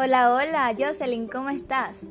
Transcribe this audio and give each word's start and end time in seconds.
Hola, 0.00 0.32
hola, 0.32 0.72
Jocelyn, 0.78 1.26
¿cómo 1.26 1.48
estás? 1.48 2.04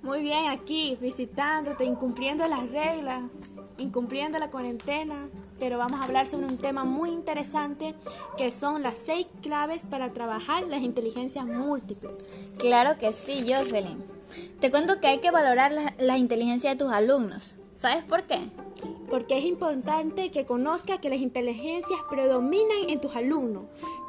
Muy 0.00 0.22
bien, 0.22 0.48
aquí 0.48 0.96
visitándote, 0.98 1.84
incumpliendo 1.84 2.48
las 2.48 2.70
reglas, 2.70 3.20
incumpliendo 3.76 4.38
la 4.38 4.48
cuarentena, 4.48 5.28
pero 5.58 5.76
vamos 5.76 6.00
a 6.00 6.04
hablar 6.04 6.24
sobre 6.24 6.46
un 6.46 6.56
tema 6.56 6.84
muy 6.84 7.10
interesante 7.10 7.94
que 8.38 8.50
son 8.50 8.82
las 8.82 8.96
seis 8.96 9.26
claves 9.42 9.82
para 9.82 10.14
trabajar 10.14 10.62
las 10.68 10.80
inteligencias 10.80 11.44
múltiples. 11.44 12.14
Claro 12.56 12.96
que 12.96 13.12
sí, 13.12 13.44
Jocelyn. 13.46 14.02
Te 14.58 14.70
cuento 14.70 15.02
que 15.02 15.08
hay 15.08 15.18
que 15.18 15.30
valorar 15.30 15.72
la, 15.72 15.92
la 15.98 16.16
inteligencia 16.16 16.70
de 16.70 16.76
tus 16.76 16.90
alumnos. 16.90 17.56
¿Sabes 17.74 18.04
por 18.04 18.22
qué? 18.22 18.38
Porque 19.10 19.38
es 19.38 19.44
importante 19.44 20.30
que 20.30 20.46
conozca 20.46 20.98
que 20.98 21.10
las 21.10 21.18
inteligencias 21.18 22.00
predominan 22.08 22.88
en 22.88 23.00
tus 23.00 23.16
alumnos, 23.16 23.64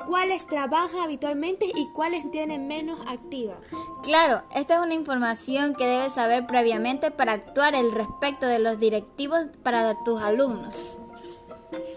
cuáles 0.07 0.45
trabajan 0.47 1.01
habitualmente 1.01 1.65
y 1.65 1.89
cuáles 1.93 2.29
tienen 2.31 2.67
menos 2.67 2.99
activa. 3.07 3.55
Claro, 4.03 4.43
esta 4.55 4.75
es 4.75 4.81
una 4.81 4.93
información 4.93 5.75
que 5.75 5.87
debes 5.87 6.13
saber 6.13 6.45
previamente 6.45 7.11
para 7.11 7.33
actuar 7.33 7.75
el 7.75 7.91
respecto 7.91 8.45
de 8.45 8.59
los 8.59 8.79
directivos 8.79 9.47
para 9.63 9.95
tus 10.03 10.21
alumnos. 10.21 11.00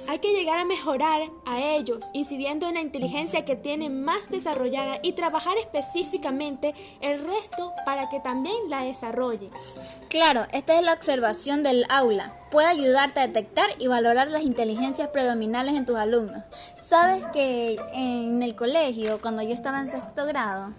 Hay 0.06 0.18
que 0.18 0.32
llegar 0.32 0.58
a 0.58 0.64
mejorar 0.64 1.30
a 1.46 1.60
ellos, 1.62 2.04
incidiendo 2.12 2.68
en 2.68 2.74
la 2.74 2.80
inteligencia 2.80 3.44
que 3.44 3.56
tienen 3.56 4.04
más 4.04 4.28
desarrollada 4.30 4.98
y 5.02 5.12
trabajar 5.12 5.56
específicamente 5.56 6.74
el 7.00 7.24
resto 7.27 7.72
para 7.86 8.08
que 8.10 8.20
también 8.20 8.54
la 8.68 8.82
desarrolle. 8.82 9.50
Claro, 10.10 10.42
esta 10.52 10.78
es 10.78 10.84
la 10.84 10.92
observación 10.92 11.62
del 11.62 11.86
aula. 11.88 12.36
Puede 12.50 12.66
ayudarte 12.66 13.20
a 13.20 13.27
detectar 13.27 13.68
y 13.78 13.86
valorar 13.86 14.28
las 14.28 14.42
inteligencias 14.42 15.08
predominantes 15.08 15.74
en 15.74 15.86
tus 15.86 15.96
alumnos. 15.96 16.42
Sabes 16.80 17.24
que 17.32 17.77
en 17.94 18.42
el 18.42 18.55
colegio, 18.55 19.20
cuando 19.20 19.42
yo 19.42 19.55
estaba 19.55 19.80
en 19.80 19.89
sexto 19.89 20.27
grado, 20.27 20.72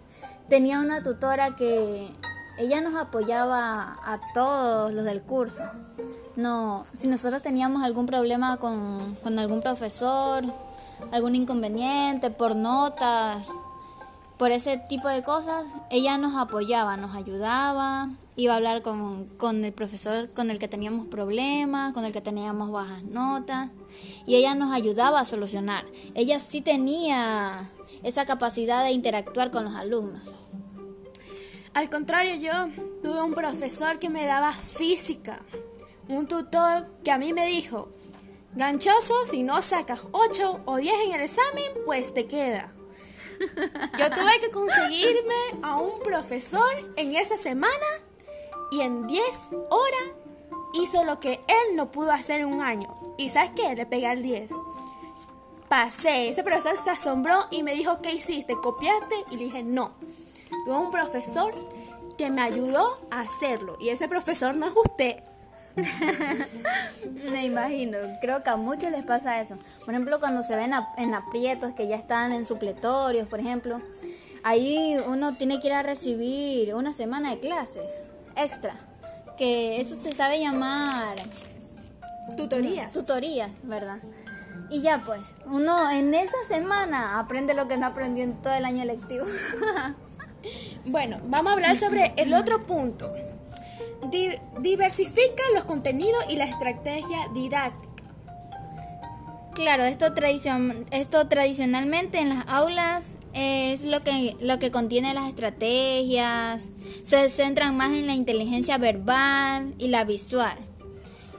tenía 0.49 0.79
una 0.79 1.01
tutora 1.01 1.55
que 1.55 2.07
ella 2.57 2.81
nos 2.81 2.95
apoyaba 2.95 3.97
a 4.03 4.19
todos 4.33 4.93
los 4.93 5.05
del 5.05 5.21
curso. 5.21 5.63
No, 6.35 6.85
si 6.93 7.07
nosotros 7.07 7.41
teníamos 7.41 7.83
algún 7.83 8.05
problema 8.05 8.57
con, 8.57 9.17
algún 9.37 9.61
profesor, 9.61 10.43
algún 11.11 11.35
inconveniente 11.35 12.29
por 12.29 12.55
notas, 12.55 13.45
por 14.37 14.51
ese 14.51 14.77
tipo 14.77 15.07
de 15.07 15.23
cosas, 15.23 15.63
ella 15.89 16.17
nos 16.17 16.35
apoyaba, 16.35 16.97
nos 16.97 17.15
ayudaba, 17.15 18.09
iba 18.35 18.53
a 18.53 18.57
hablar 18.57 18.81
con, 18.81 19.25
con, 19.37 19.63
el 19.63 19.71
profesor 19.71 20.29
con 20.31 20.49
el 20.49 20.59
que 20.59 20.67
teníamos 20.67 21.07
problemas, 21.07 21.93
con 21.93 22.03
el 22.03 22.11
que 22.11 22.19
teníamos 22.19 22.69
bajas 22.69 23.03
notas, 23.03 23.69
y 24.25 24.35
ella 24.35 24.55
nos 24.55 24.73
ayudaba 24.73 25.21
a 25.21 25.25
solucionar. 25.25 25.85
Ella 26.15 26.39
sí 26.39 26.59
tenía 26.59 27.69
esa 28.03 28.25
capacidad 28.25 28.83
de 28.83 28.91
interactuar 28.91 29.51
con 29.51 29.63
los 29.63 29.75
alumnos. 29.75 30.21
Al 31.75 31.89
contrario, 31.89 32.35
yo 32.35 32.53
tuve 33.03 33.21
un 33.21 33.33
profesor 33.33 33.99
que 33.99 34.09
me 34.09 34.25
daba 34.25 34.53
física 34.53 35.41
un 36.07 36.27
tutor 36.27 36.87
que 37.03 37.11
a 37.11 37.17
mí 37.17 37.33
me 37.33 37.47
dijo, 37.47 37.89
ganchoso, 38.53 39.25
si 39.25 39.43
no 39.43 39.61
sacas 39.61 40.01
8 40.11 40.61
o 40.65 40.77
10 40.77 40.95
en 41.07 41.13
el 41.13 41.21
examen, 41.21 41.65
pues 41.85 42.13
te 42.13 42.27
queda. 42.27 42.71
Yo 43.99 44.09
tuve 44.09 44.39
que 44.39 44.51
conseguirme 44.51 45.35
a 45.63 45.77
un 45.77 45.99
profesor 45.99 46.93
en 46.95 47.15
esa 47.15 47.37
semana 47.37 47.73
y 48.71 48.81
en 48.81 49.07
10 49.07 49.25
horas 49.69 50.11
hizo 50.73 51.03
lo 51.03 51.19
que 51.19 51.41
él 51.47 51.75
no 51.75 51.91
pudo 51.91 52.11
hacer 52.11 52.41
en 52.41 52.47
un 52.47 52.61
año. 52.61 52.95
¿Y 53.17 53.29
sabes 53.29 53.51
qué? 53.55 53.75
Le 53.75 53.85
pegué 53.85 54.07
al 54.07 54.21
10. 54.21 54.51
Pasé, 55.67 56.29
ese 56.29 56.43
profesor 56.43 56.77
se 56.77 56.91
asombró 56.91 57.47
y 57.51 57.63
me 57.63 57.73
dijo, 57.73 57.99
¿qué 58.01 58.13
hiciste? 58.13 58.55
¿Copiaste? 58.55 59.15
Y 59.31 59.37
le 59.37 59.45
dije, 59.45 59.63
no. 59.63 59.93
Tuve 60.65 60.77
un 60.77 60.91
profesor 60.91 61.53
que 62.17 62.29
me 62.29 62.41
ayudó 62.41 62.99
a 63.11 63.21
hacerlo. 63.21 63.77
Y 63.79 63.89
ese 63.89 64.07
profesor 64.07 64.55
no 64.55 64.67
es 64.67 64.73
usted. 64.75 65.23
Me 67.31 67.45
imagino, 67.45 67.97
creo 68.21 68.43
que 68.43 68.49
a 68.49 68.55
muchos 68.55 68.91
les 68.91 69.03
pasa 69.03 69.41
eso. 69.41 69.57
Por 69.83 69.93
ejemplo, 69.93 70.19
cuando 70.19 70.41
se 70.43 70.55
ven 70.55 70.71
en 70.97 71.13
aprietos 71.13 71.73
que 71.73 71.87
ya 71.87 71.97
están 71.97 72.31
en 72.31 72.45
supletorios, 72.45 73.27
por 73.27 73.39
ejemplo, 73.39 73.81
ahí 74.43 74.97
uno 75.05 75.33
tiene 75.35 75.59
que 75.59 75.67
ir 75.67 75.73
a 75.73 75.83
recibir 75.83 76.73
una 76.75 76.93
semana 76.93 77.31
de 77.31 77.39
clases 77.39 77.91
extra, 78.37 78.75
que 79.37 79.81
eso 79.81 79.95
se 79.95 80.13
sabe 80.13 80.39
llamar 80.39 81.15
tutorías. 82.37 82.93
Tutorías, 82.93 83.51
¿verdad? 83.63 83.97
Y 84.69 84.81
ya 84.81 85.03
pues, 85.05 85.21
uno 85.45 85.91
en 85.91 86.13
esa 86.13 86.37
semana 86.47 87.19
aprende 87.19 87.53
lo 87.53 87.67
que 87.67 87.77
no 87.77 87.87
aprendió 87.87 88.23
en 88.23 88.41
todo 88.41 88.53
el 88.53 88.65
año 88.65 88.85
lectivo. 88.85 89.25
bueno, 90.85 91.19
vamos 91.25 91.51
a 91.51 91.53
hablar 91.53 91.75
sobre 91.75 92.13
el 92.17 92.33
otro 92.33 92.65
punto 92.65 93.13
diversifica 94.59 95.43
los 95.53 95.65
contenidos 95.65 96.25
y 96.29 96.35
la 96.35 96.45
estrategia 96.45 97.27
didáctica. 97.33 98.03
Claro, 99.53 99.85
esto, 99.85 100.07
esto 100.91 101.27
tradicionalmente 101.27 102.19
en 102.19 102.29
las 102.29 102.45
aulas 102.47 103.17
es 103.33 103.85
lo 103.85 104.03
que, 104.03 104.35
lo 104.41 104.59
que 104.59 104.69
contiene 104.69 105.13
las 105.13 105.29
estrategias, 105.29 106.69
se 107.03 107.29
centran 107.29 107.77
más 107.77 107.93
en 107.93 108.05
la 108.05 108.15
inteligencia 108.15 108.77
verbal 108.77 109.73
y 109.77 109.87
la 109.87 110.03
visual. 110.03 110.57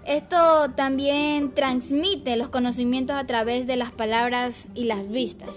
Esto 0.07 0.71
también 0.77 1.53
transmite 1.53 2.37
los 2.37 2.49
conocimientos 2.49 3.17
a 3.17 3.27
través 3.27 3.67
de 3.67 3.77
las 3.77 3.91
palabras 3.91 4.67
y 4.75 4.85
las 4.85 5.11
vistas. 5.11 5.51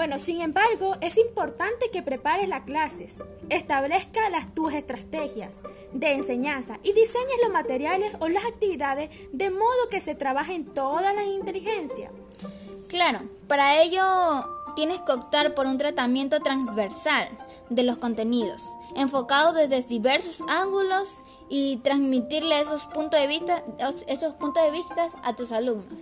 Bueno, 0.00 0.18
sin 0.18 0.40
embargo, 0.40 0.96
es 1.02 1.18
importante 1.18 1.90
que 1.92 2.02
prepares 2.02 2.48
las 2.48 2.62
clases, 2.62 3.16
establezca 3.50 4.30
las 4.30 4.54
tus 4.54 4.72
estrategias 4.72 5.58
de 5.92 6.14
enseñanza 6.14 6.78
y 6.82 6.94
diseñes 6.94 7.36
los 7.42 7.52
materiales 7.52 8.10
o 8.18 8.28
las 8.28 8.46
actividades 8.46 9.10
de 9.30 9.50
modo 9.50 9.90
que 9.90 10.00
se 10.00 10.14
trabajen 10.14 10.64
todas 10.72 11.14
las 11.14 11.26
inteligencias. 11.26 12.10
Claro, 12.88 13.20
para 13.46 13.82
ello 13.82 14.02
tienes 14.74 15.02
que 15.02 15.12
optar 15.12 15.54
por 15.54 15.66
un 15.66 15.76
tratamiento 15.76 16.40
transversal 16.40 17.28
de 17.68 17.82
los 17.82 17.98
contenidos, 17.98 18.62
enfocado 18.96 19.52
desde 19.52 19.82
diversos 19.82 20.40
ángulos 20.48 21.10
y 21.50 21.76
transmitirle 21.84 22.58
esos 22.58 22.86
puntos 22.86 23.20
de 23.20 23.26
vista, 23.26 23.64
esos 24.08 24.32
puntos 24.32 24.64
de 24.64 24.70
vista 24.70 25.08
a 25.22 25.36
tus 25.36 25.52
alumnos 25.52 26.00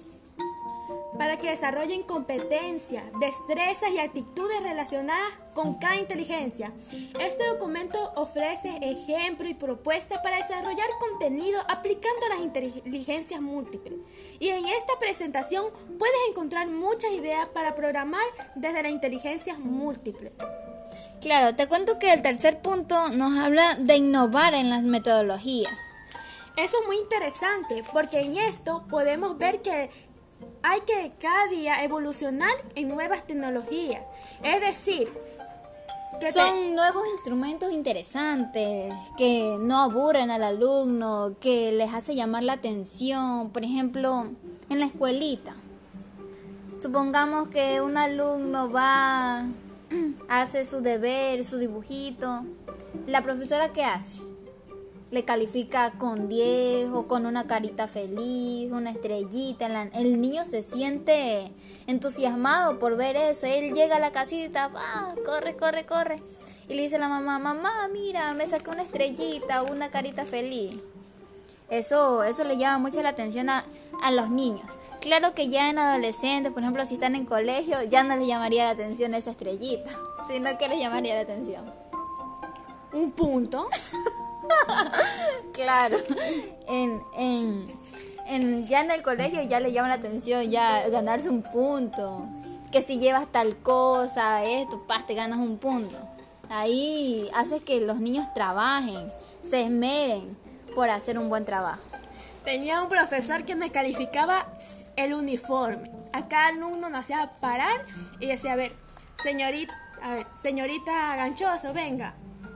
para 1.19 1.39
que 1.39 1.51
desarrollen 1.51 2.05
competencias, 2.05 3.05
destrezas 3.21 3.91
y 3.91 3.99
actitudes 3.99 4.63
relacionadas 4.63 5.29
con 5.53 5.75
cada 5.75 5.97
inteligencia. 5.97 6.73
Este 7.19 7.45
documento 7.49 8.13
ofrece 8.15 8.79
ejemplos 8.81 9.51
y 9.51 9.55
propuestas 9.55 10.21
para 10.23 10.37
desarrollar 10.37 10.87
contenido 11.01 11.61
aplicando 11.69 12.29
las 12.29 12.41
inteligencias 12.41 13.41
múltiples. 13.41 13.99
Y 14.39 14.49
en 14.49 14.65
esta 14.67 14.99
presentación 15.01 15.67
puedes 15.99 16.17
encontrar 16.31 16.69
muchas 16.69 17.11
ideas 17.13 17.49
para 17.49 17.75
programar 17.75 18.23
desde 18.55 18.83
la 18.83 18.91
inteligencia 18.91 19.59
múltiple. 19.59 20.33
Claro, 21.21 21.57
te 21.57 21.67
cuento 21.67 21.99
que 21.99 22.13
el 22.13 22.23
tercer 22.23 22.63
punto 22.63 23.09
nos 23.09 23.37
habla 23.37 23.75
de 23.75 23.97
innovar 23.97 24.55
en 24.55 24.71
las 24.71 24.85
metodologías. 24.85 25.77
Eso 26.57 26.77
es 26.81 26.87
muy 26.87 26.97
interesante 26.97 27.85
porque 27.93 28.21
en 28.21 28.37
esto 28.37 28.85
podemos 28.91 29.39
ver 29.39 29.63
que 29.63 29.91
hay 30.63 30.81
que 30.83 31.13
cada 31.21 31.47
día 31.49 31.83
evolucionar 31.85 32.53
en 32.75 32.89
nuevas 32.89 33.27
tecnologías. 33.27 34.03
Es 34.43 34.61
decir, 34.61 35.09
son 36.33 36.75
nuevos 36.75 37.05
instrumentos 37.15 37.73
interesantes 37.73 38.93
que 39.17 39.57
no 39.61 39.81
aburren 39.81 40.31
al 40.31 40.43
alumno, 40.43 41.35
que 41.41 41.73
les 41.73 41.93
hace 41.95 42.15
llamar 42.15 42.43
la 42.43 42.55
atención. 42.55 43.51
Por 43.51 43.65
ejemplo, 43.65 44.27
en 44.69 44.81
la 44.81 44.87
escuelita. 44.87 45.55
Supongamos 46.81 47.49
que 47.49 47.81
un 47.81 47.97
alumno 47.97 48.71
va, 48.71 49.47
hace 50.29 50.65
su 50.65 50.81
deber, 50.81 51.45
su 51.45 51.59
dibujito. 51.59 52.45
¿La 53.07 53.23
profesora 53.23 53.73
qué 53.73 53.85
hace? 53.85 54.28
Le 55.11 55.25
califica 55.25 55.93
con 55.93 56.29
10 56.29 56.91
o 56.93 57.07
con 57.07 57.25
una 57.25 57.47
carita 57.47 57.89
feliz, 57.89 58.71
una 58.73 58.91
estrellita. 58.91 59.67
El 59.95 60.21
niño 60.21 60.45
se 60.45 60.63
siente 60.63 61.51
entusiasmado 61.87 62.79
por 62.79 62.97
ver 62.97 63.17
eso. 63.17 63.47
Él 63.47 63.73
llega 63.73 63.97
a 63.97 64.01
la 64.01 64.13
casita, 64.13 64.69
va, 64.69 65.15
corre, 65.25 65.57
corre, 65.57 65.87
corre. 65.87 66.23
Y 66.69 66.75
le 66.75 66.83
dice 66.83 66.97
a 66.97 66.99
la 66.99 67.09
mamá, 67.09 67.39
mamá, 67.39 67.89
mira, 67.91 68.35
me 68.35 68.47
saqué 68.47 68.71
una 68.71 68.83
estrellita, 68.83 69.63
una 69.63 69.91
carita 69.91 70.27
feliz. 70.27 70.77
Eso, 71.71 72.23
eso 72.23 72.45
le 72.45 72.59
llama 72.59 72.79
mucho 72.79 73.03
la 73.03 73.11
atención 73.11 73.49
a, 73.49 73.65
a 74.03 74.11
los 74.11 74.29
niños. 74.29 74.71
Claro 75.01 75.33
que 75.33 75.49
ya 75.49 75.71
en 75.71 75.79
adolescentes, 75.79 76.53
por 76.53 76.63
ejemplo, 76.63 76.85
si 76.85 76.95
están 76.95 77.15
en 77.15 77.25
colegio, 77.25 77.83
ya 77.85 78.03
no 78.03 78.17
les 78.17 78.27
llamaría 78.27 78.65
la 78.65 78.71
atención 78.71 79.15
esa 79.15 79.31
estrellita, 79.31 79.91
sino 80.29 80.59
que 80.59 80.69
les 80.69 80.81
llamaría 80.81 81.15
la 81.15 81.23
atención. 81.23 81.73
Un 82.93 83.13
punto. 83.13 83.69
claro. 85.53 85.97
En, 86.67 87.03
en, 87.17 87.65
en, 88.27 88.67
ya 88.67 88.81
en 88.81 88.91
el 88.91 89.03
colegio 89.03 89.43
ya 89.43 89.61
le 89.61 89.73
llama 89.73 89.89
la 89.89 89.95
atención 89.95 90.51
ya 90.51 90.89
ganarse 90.89 91.31
un 91.31 91.43
punto. 91.43 92.27
Que 92.71 92.83
si 92.83 92.99
llevas 92.99 93.27
tal 93.33 93.57
cosa, 93.57 94.45
esto, 94.45 94.87
pas, 94.87 95.07
te 95.07 95.15
ganas 95.15 95.39
un 95.39 95.59
punto. 95.59 95.97
Ahí 96.51 97.29
haces 97.35 97.63
que 97.63 97.81
los 97.81 97.99
niños 97.99 98.33
trabajen, 98.35 99.13
se 99.43 99.63
esmeren 99.63 100.37
por 100.75 100.89
hacer 100.91 101.19
un 101.19 101.29
buen 101.29 101.45
trabajo. 101.45 101.83
Tenía 102.45 102.83
un 102.83 102.89
profesor 102.89 103.45
que 103.45 103.55
me 103.55 103.71
calificaba 103.71 104.47
el 104.97 105.15
uniforme. 105.15 105.91
A 106.13 106.29
cada 106.29 106.49
alumno 106.49 106.89
nos 106.89 107.01
hacía 107.01 107.33
parar 107.41 107.85
y 108.21 108.27
decía, 108.27 108.53
a 108.53 108.57
ver, 108.57 108.73
señorita, 109.23 109.75
a 110.03 110.15
ver, 110.15 110.27
señorita 110.41 111.17
Ganchoso, 111.17 111.73
venga, 111.73 112.15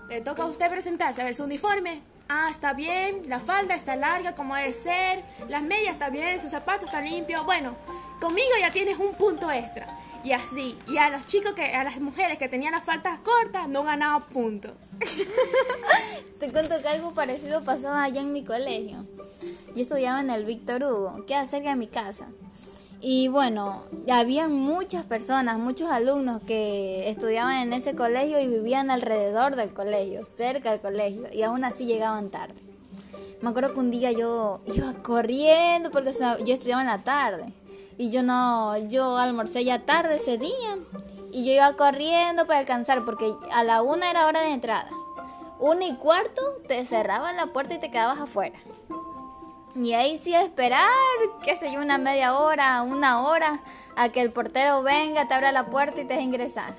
le 0.08 0.20
toca 0.20 0.42
a 0.42 0.46
usted 0.46 0.70
presentarse, 0.70 1.20
a 1.20 1.24
ver, 1.24 1.34
su 1.34 1.44
uniforme. 1.44 2.02
Ah, 2.28 2.48
está 2.50 2.72
bien, 2.72 3.22
la 3.26 3.40
falda 3.40 3.74
está 3.74 3.94
larga 3.96 4.34
como 4.34 4.54
debe 4.54 4.72
ser, 4.72 5.22
las 5.48 5.62
medias 5.62 5.92
está 5.92 6.08
bien, 6.08 6.40
sus 6.40 6.50
zapatos 6.50 6.84
están 6.84 7.04
limpios. 7.04 7.44
Bueno, 7.44 7.76
conmigo 8.20 8.50
ya 8.60 8.70
tienes 8.70 8.98
un 8.98 9.14
punto 9.14 9.50
extra. 9.50 9.98
Y 10.24 10.32
así, 10.32 10.78
y 10.86 10.98
a 10.98 11.10
los 11.10 11.26
chicos 11.26 11.52
que, 11.54 11.74
a 11.74 11.82
las 11.82 12.00
mujeres 12.00 12.38
que 12.38 12.48
tenían 12.48 12.72
las 12.72 12.84
faltas 12.84 13.18
cortas, 13.20 13.68
no 13.68 13.82
ganaban 13.82 14.22
puntos. 14.28 14.72
Te 16.38 16.50
cuento 16.50 16.80
que 16.80 16.88
algo 16.88 17.12
parecido 17.12 17.64
pasaba 17.64 18.04
allá 18.04 18.20
en 18.20 18.32
mi 18.32 18.44
colegio. 18.44 19.04
Yo 19.74 19.82
estudiaba 19.82 20.20
en 20.20 20.30
el 20.30 20.44
Víctor 20.44 20.84
Hugo, 20.84 21.26
que 21.26 21.44
cerca 21.44 21.70
de 21.70 21.76
mi 21.76 21.88
casa. 21.88 22.28
Y 23.04 23.26
bueno, 23.26 23.82
había 24.08 24.46
muchas 24.46 25.04
personas, 25.04 25.58
muchos 25.58 25.90
alumnos 25.90 26.40
que 26.46 27.10
estudiaban 27.10 27.56
en 27.56 27.72
ese 27.72 27.96
colegio 27.96 28.38
y 28.40 28.46
vivían 28.46 28.92
alrededor 28.92 29.56
del 29.56 29.74
colegio, 29.74 30.24
cerca 30.24 30.70
del 30.70 30.80
colegio, 30.80 31.24
y 31.32 31.42
aún 31.42 31.64
así 31.64 31.84
llegaban 31.84 32.30
tarde. 32.30 32.54
Me 33.40 33.50
acuerdo 33.50 33.74
que 33.74 33.80
un 33.80 33.90
día 33.90 34.12
yo 34.12 34.60
iba 34.72 34.92
corriendo 35.02 35.90
porque 35.90 36.12
yo 36.12 36.54
estudiaba 36.54 36.82
en 36.82 36.86
la 36.86 37.02
tarde 37.02 37.52
y 37.98 38.10
yo 38.10 38.22
no, 38.22 38.78
yo 38.86 39.16
almorcé 39.16 39.64
ya 39.64 39.80
tarde 39.80 40.14
ese 40.14 40.38
día 40.38 40.78
y 41.32 41.44
yo 41.44 41.54
iba 41.54 41.72
corriendo 41.72 42.46
para 42.46 42.60
alcanzar 42.60 43.04
porque 43.04 43.32
a 43.50 43.64
la 43.64 43.82
una 43.82 44.12
era 44.12 44.28
hora 44.28 44.42
de 44.42 44.52
entrada. 44.52 44.88
Una 45.58 45.86
y 45.86 45.96
cuarto 45.96 46.40
te 46.68 46.86
cerraban 46.86 47.34
la 47.34 47.46
puerta 47.46 47.74
y 47.74 47.80
te 47.80 47.90
quedabas 47.90 48.20
afuera. 48.20 48.60
Y 49.74 49.94
ahí 49.94 50.18
sí 50.18 50.34
esperar, 50.34 50.88
qué 51.42 51.56
sé 51.56 51.72
yo, 51.72 51.80
una 51.80 51.98
media 51.98 52.38
hora, 52.38 52.82
una 52.82 53.22
hora, 53.22 53.58
a 53.96 54.10
que 54.10 54.20
el 54.20 54.30
portero 54.30 54.82
venga, 54.82 55.28
te 55.28 55.34
abra 55.34 55.52
la 55.52 55.66
puerta 55.66 56.00
y 56.00 56.04
te 56.04 56.14
deje 56.14 56.22
ingresar. 56.22 56.74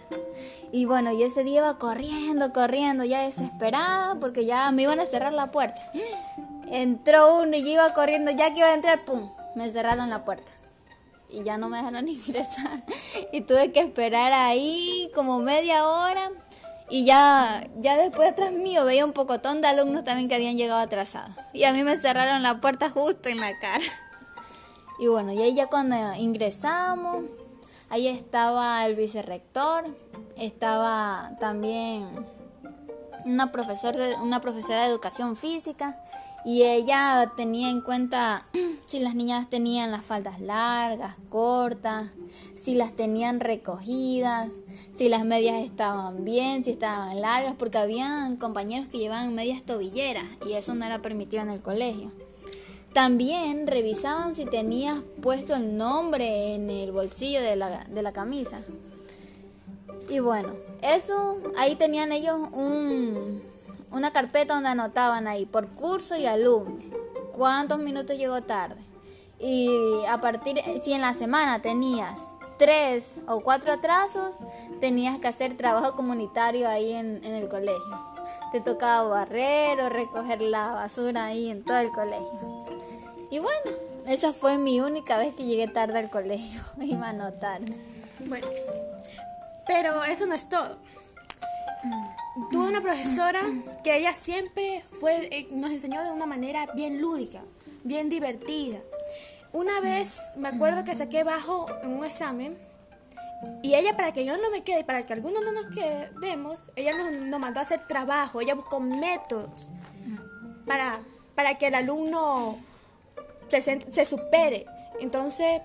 Y 0.72 0.86
bueno, 0.86 1.12
yo 1.12 1.26
ese 1.26 1.44
día 1.44 1.60
iba 1.60 1.78
corriendo, 1.78 2.54
corriendo, 2.54 3.04
ya 3.04 3.22
desesperada, 3.22 4.16
porque 4.16 4.46
ya 4.46 4.72
me 4.72 4.84
iban 4.84 5.00
a 5.00 5.06
cerrar 5.06 5.34
la 5.34 5.52
puerta. 5.52 5.80
Entró 6.70 7.42
uno 7.42 7.56
y 7.56 7.64
yo 7.64 7.70
iba 7.70 7.94
corriendo, 7.94 8.32
ya 8.32 8.52
que 8.54 8.60
iba 8.60 8.68
a 8.68 8.74
entrar, 8.74 9.06
¡pum! 9.06 9.32
Me 9.56 9.72
cerraron 9.72 10.10
la 10.10 10.26
puerta. 10.26 10.52
Y 11.30 11.44
ya 11.44 11.58
no 11.58 11.70
me 11.70 11.78
dejaron 11.78 12.08
ingresar. 12.08 12.84
Y 13.32 13.42
tuve 13.42 13.72
que 13.72 13.80
esperar 13.80 14.34
ahí 14.34 15.12
como 15.16 15.40
media 15.40 15.88
hora 15.88 16.32
y 16.90 17.06
ya, 17.06 17.68
ya 17.80 17.98
después 17.98 18.32
atrás 18.32 18.52
mío 18.52 18.86
veía 18.86 19.06
un 19.06 19.14
pocotón 19.14 19.62
de 19.62 19.68
alumnos 19.68 20.04
también 20.04 20.30
que 20.30 20.36
habían 20.36 20.58
llegado 20.58 20.80
atrasados. 20.80 21.36
Y 21.54 21.64
a 21.64 21.74
mí 21.74 21.84
me 21.84 21.98
cerraron 21.98 22.44
la 22.44 22.60
puerta 22.62 22.90
justo 22.90 23.30
en 23.30 23.40
la 23.40 23.58
cara. 23.60 23.84
Y 25.00 25.08
bueno, 25.08 25.34
y 25.34 25.42
ahí 25.42 25.56
ya 25.56 25.68
cuando 25.68 25.96
ingresamos, 26.16 27.26
ahí 27.90 28.08
estaba 28.08 28.86
el 28.86 28.96
vicerrector, 28.96 29.86
estaba 30.38 31.32
también 31.40 32.08
una, 33.26 33.52
profesor 33.52 33.96
de, 33.96 34.16
una 34.16 34.40
profesora 34.40 34.84
de 34.84 34.90
educación 34.90 35.36
física 35.36 36.00
y 36.46 36.64
ella 36.64 37.32
tenía 37.36 37.70
en 37.70 37.82
cuenta 37.82 38.46
si 38.86 39.00
las 39.00 39.16
niñas 39.16 39.50
tenían 39.50 39.92
las 39.92 40.06
faldas 40.06 40.40
largas, 40.40 41.16
cortas, 41.30 42.08
si 42.56 42.76
las 42.76 42.94
tenían 42.94 43.40
recogidas, 43.40 44.50
si 44.92 45.10
las 45.10 45.26
medias 45.26 45.64
estaban 45.64 46.24
bien, 46.24 46.64
si 46.64 46.72
estaban 46.72 47.22
largas, 47.22 47.56
porque 47.56 47.78
habían 47.78 48.38
compañeros 48.38 48.88
que 48.88 48.98
llevaban 48.98 49.36
medias 49.36 49.64
tobilleras 49.64 50.26
y 50.46 50.54
eso 50.54 50.74
no 50.76 50.86
era 50.86 51.02
permitido 51.02 51.44
en 51.44 51.50
el 51.50 51.62
colegio. 51.62 52.12
También 52.94 53.66
revisaban 53.66 54.36
si 54.36 54.46
tenías 54.46 55.02
puesto 55.22 55.56
el 55.56 55.78
nombre 55.78 56.54
en 56.54 56.70
el 56.70 56.92
bolsillo 56.92 57.42
de 57.42 57.56
la, 57.56 57.86
de 57.86 58.02
la 58.04 58.14
camisa. 58.14 58.62
Y 60.10 60.20
bueno, 60.20 60.54
eso, 60.82 61.40
ahí 61.58 61.76
tenían 61.76 62.12
ellos 62.12 62.38
un, 62.52 63.42
una 63.92 64.12
carpeta 64.12 64.54
donde 64.54 64.70
anotaban 64.70 65.28
ahí 65.28 65.46
por 65.46 65.70
curso 65.70 66.16
y 66.16 66.26
alumno, 66.26 66.78
cuántos 67.36 67.80
minutos 67.80 68.18
llegó 68.18 68.42
tarde. 68.44 68.82
Y 69.40 69.70
a 70.08 70.22
partir, 70.22 70.62
si 70.82 70.94
en 70.94 71.02
la 71.02 71.14
semana 71.14 71.62
tenías 71.62 72.20
tres 72.58 73.20
o 73.28 73.42
cuatro 73.42 73.74
atrasos, 73.74 74.36
tenías 74.84 75.18
que 75.18 75.30
hacer 75.30 75.56
trabajo 75.56 75.96
comunitario 75.96 76.68
ahí 76.68 76.92
en, 76.92 77.24
el 77.24 77.48
colegio. 77.48 78.02
Te 78.52 78.60
tocaba 78.60 79.08
barrer 79.08 79.80
o 79.80 79.88
recoger 79.88 80.42
la 80.42 80.72
basura 80.72 81.28
ahí 81.28 81.50
en 81.50 81.64
todo 81.64 81.78
el 81.78 81.90
colegio. 81.90 82.66
Y 83.32 83.40
bueno, 83.40 83.72
esa 84.06 84.34
fue 84.34 84.58
mi 84.58 84.82
única 84.82 85.18
vez 85.18 85.36
que 85.36 85.46
llegué 85.46 85.70
tarde 85.70 86.00
al 86.00 86.10
colegio. 86.10 86.60
Iba 86.82 87.06
a 87.06 87.10
anotar. 87.12 87.62
Bueno, 88.28 88.46
pero 89.68 90.04
eso 90.04 90.26
no 90.26 90.36
es 90.36 90.50
todo. 90.50 90.76
Tuve 92.52 92.68
una 92.68 92.82
profesora 92.82 93.40
que 93.86 93.96
ella 93.96 94.14
siempre 94.14 94.84
fue, 95.00 95.30
eh, 95.32 95.48
nos 95.52 95.72
enseñó 95.72 96.04
de 96.04 96.12
una 96.12 96.26
manera 96.26 96.68
bien 96.76 97.00
lúdica, 97.00 97.40
bien 97.86 98.10
divertida. 98.10 98.80
Una 99.54 99.80
vez 99.80 100.20
me 100.36 100.50
acuerdo 100.50 100.84
que 100.84 100.94
saqué 100.94 101.24
bajo 101.24 101.68
en 101.84 101.92
un 101.92 102.04
examen 102.04 102.58
y 103.62 103.76
ella 103.76 103.96
para 103.96 104.12
que 104.12 104.26
yo 104.26 104.38
no 104.38 104.50
me 104.52 104.64
quede 104.64 104.82
y 104.82 104.84
para 104.84 105.06
que 105.06 105.14
algunos 105.14 105.44
no 105.44 105.52
nos 105.52 105.66
quedemos, 105.68 106.72
ella 106.76 106.94
nos, 106.98 107.40
mandó 107.40 107.60
a 107.60 107.64
hacer 107.64 107.88
trabajo, 107.88 108.42
ella 108.42 108.56
buscó 108.56 108.80
métodos 108.80 109.70
para, 110.66 111.00
para 111.36 111.58
que 111.58 111.68
el 111.68 111.76
alumno 111.76 112.58
se, 113.48 113.62
se 113.62 114.06
supere. 114.06 114.66
Entonces, 115.00 115.62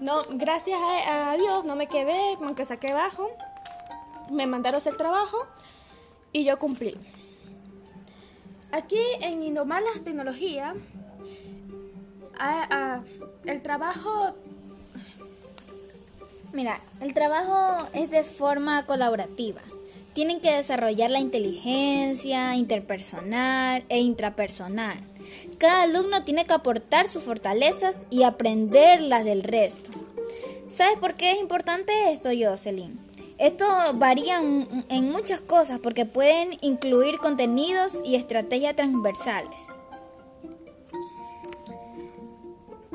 no, 0.00 0.22
gracias 0.30 0.78
a, 1.08 1.34
Dios 1.36 1.64
no 1.64 1.76
me 1.76 1.88
quedé, 1.88 2.36
aunque 2.40 2.64
saqué 2.64 2.92
bajo 2.92 3.30
me 4.30 4.46
mandaron 4.46 4.78
hacer 4.78 4.96
trabajo 4.96 5.46
y 6.32 6.44
yo 6.44 6.58
cumplí. 6.58 6.96
Aquí 8.72 9.00
en 9.20 9.42
Indomar 9.42 9.82
la 9.82 10.02
tecnología, 10.02 10.74
el 13.44 13.62
trabajo... 13.62 14.34
Mira, 16.56 16.80
el 17.02 17.12
trabajo 17.12 17.86
es 17.92 18.08
de 18.10 18.22
forma 18.22 18.86
colaborativa. 18.86 19.60
Tienen 20.14 20.40
que 20.40 20.54
desarrollar 20.54 21.10
la 21.10 21.18
inteligencia 21.18 22.56
interpersonal 22.56 23.84
e 23.90 23.98
intrapersonal. 23.98 24.96
Cada 25.58 25.82
alumno 25.82 26.24
tiene 26.24 26.46
que 26.46 26.54
aportar 26.54 27.12
sus 27.12 27.24
fortalezas 27.24 28.06
y 28.08 28.22
aprender 28.22 29.02
las 29.02 29.26
del 29.26 29.42
resto. 29.42 29.90
¿Sabes 30.70 30.98
por 30.98 31.12
qué 31.12 31.32
es 31.32 31.40
importante 31.40 31.92
esto, 32.10 32.30
Jocelyn? 32.30 32.98
Esto 33.36 33.66
varía 33.92 34.38
en 34.38 35.12
muchas 35.12 35.42
cosas 35.42 35.78
porque 35.78 36.06
pueden 36.06 36.56
incluir 36.62 37.18
contenidos 37.18 37.92
y 38.02 38.14
estrategias 38.14 38.76
transversales. 38.76 39.60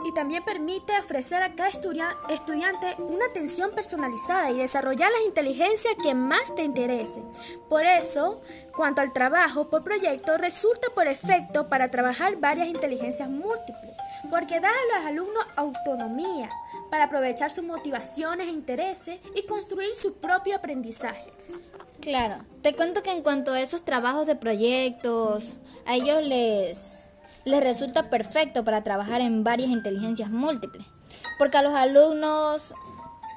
Y 0.04 0.14
también 0.14 0.44
permite 0.44 0.98
ofrecer 1.00 1.44
a 1.44 1.54
cada 1.54 1.70
estudiante 1.70 2.96
una 2.98 3.26
atención 3.26 3.72
personalizada 3.72 4.52
y 4.52 4.58
desarrollar 4.58 5.12
las 5.12 5.28
inteligencias 5.28 5.96
que 6.02 6.16
más 6.16 6.54
te 6.56 6.64
interesen. 6.64 7.24
Por 7.70 7.86
eso, 7.86 8.42
cuanto 8.76 9.02
al 9.02 9.14
trabajo 9.14 9.70
por 9.70 9.84
proyecto, 9.84 10.38
resulta 10.38 10.88
por 10.96 11.08
efecto 11.08 11.70
para 11.70 11.92
trabajar 11.92 12.38
varias 12.38 12.68
inteligencias 12.68 13.30
múltiples, 13.30 13.94
porque 14.30 14.60
da 14.60 14.70
a 14.70 14.98
los 14.98 15.06
alumnos 15.08 15.46
autonomía, 15.56 16.50
para 16.90 17.06
aprovechar 17.06 17.52
sus 17.52 17.64
motivaciones 17.64 18.48
e 18.48 18.52
intereses 18.52 19.20
y 19.36 19.44
construir 19.44 19.96
su 19.96 20.16
propio 20.16 20.56
aprendizaje. 20.56 21.32
Claro, 22.02 22.38
te 22.64 22.76
cuento 22.76 23.04
que 23.04 23.12
en 23.12 23.22
cuanto 23.22 23.54
a 23.54 23.62
esos 23.62 23.84
trabajos 23.84 24.26
de 24.26 24.36
proyectos, 24.36 25.48
a 25.86 25.96
ellos 25.96 26.24
les, 26.24 26.80
les 27.46 27.64
resulta 27.64 28.10
perfecto 28.10 28.64
para 28.64 28.84
trabajar 28.84 29.22
en 29.22 29.44
varias 29.44 29.70
inteligencias 29.70 30.30
múltiples, 30.30 30.86
porque 31.38 31.58
a 31.58 31.62
los 31.62 31.74
alumnos 31.74 32.74